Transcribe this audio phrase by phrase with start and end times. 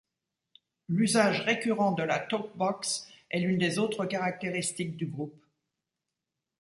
[0.89, 5.45] L'usage récurrent de la Talkbox est l'une des autres caractéristiques du groupe.